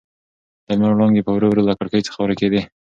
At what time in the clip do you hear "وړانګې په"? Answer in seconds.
0.95-1.31